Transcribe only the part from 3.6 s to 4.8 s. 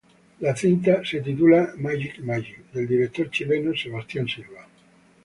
Sebastián Silva.